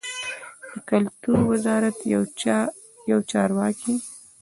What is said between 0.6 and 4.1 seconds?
د کلتور وزارت یو چارواکي